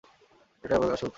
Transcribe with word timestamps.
এটাই 0.63 0.77
আমার 0.77 0.89
সুখ। 0.93 1.09